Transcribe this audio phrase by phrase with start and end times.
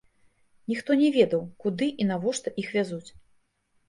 [0.71, 3.09] Ніхто не ведаў, куды і навошта іх вязуць.